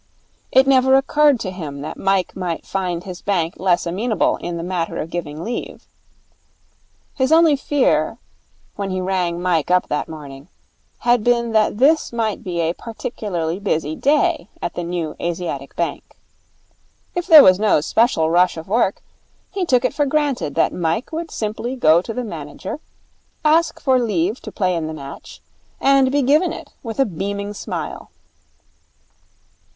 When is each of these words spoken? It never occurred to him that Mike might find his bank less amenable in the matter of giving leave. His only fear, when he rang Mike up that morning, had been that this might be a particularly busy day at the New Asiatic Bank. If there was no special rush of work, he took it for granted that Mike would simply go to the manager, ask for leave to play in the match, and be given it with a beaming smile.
It 0.51 0.65
never 0.65 0.95
occurred 0.95 1.39
to 1.41 1.51
him 1.51 1.81
that 1.81 1.95
Mike 1.95 2.35
might 2.35 2.65
find 2.65 3.03
his 3.03 3.21
bank 3.21 3.53
less 3.59 3.85
amenable 3.85 4.37
in 4.37 4.57
the 4.57 4.63
matter 4.63 4.97
of 4.97 5.11
giving 5.11 5.43
leave. 5.43 5.85
His 7.13 7.31
only 7.31 7.55
fear, 7.55 8.17
when 8.75 8.89
he 8.89 8.99
rang 8.99 9.39
Mike 9.39 9.69
up 9.69 9.89
that 9.89 10.09
morning, 10.09 10.47
had 11.01 11.23
been 11.23 11.51
that 11.51 11.77
this 11.77 12.11
might 12.11 12.43
be 12.43 12.61
a 12.61 12.73
particularly 12.73 13.59
busy 13.59 13.95
day 13.95 14.47
at 14.59 14.73
the 14.73 14.83
New 14.83 15.15
Asiatic 15.21 15.75
Bank. 15.75 16.03
If 17.13 17.27
there 17.27 17.43
was 17.43 17.59
no 17.59 17.79
special 17.79 18.31
rush 18.31 18.57
of 18.57 18.67
work, 18.67 19.03
he 19.51 19.67
took 19.67 19.85
it 19.85 19.93
for 19.93 20.07
granted 20.07 20.55
that 20.55 20.73
Mike 20.73 21.11
would 21.11 21.29
simply 21.29 21.75
go 21.75 22.01
to 22.01 22.11
the 22.11 22.23
manager, 22.23 22.79
ask 23.45 23.79
for 23.79 23.99
leave 23.99 24.41
to 24.41 24.51
play 24.51 24.75
in 24.75 24.87
the 24.87 24.95
match, 24.95 25.41
and 25.79 26.11
be 26.11 26.23
given 26.23 26.51
it 26.51 26.71
with 26.81 26.99
a 26.99 27.05
beaming 27.05 27.53
smile. 27.53 28.09